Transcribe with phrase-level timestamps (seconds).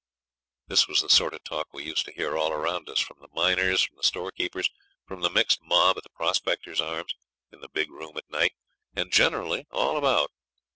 [0.65, 3.27] This was the sort of talk we used to hear all round us from the
[3.35, 4.67] miners, from the storekeepers,
[5.05, 7.13] from the mixed mob at the Prospectors' Arms,
[7.51, 8.53] in the big room at night,
[8.95, 10.31] and generally all about.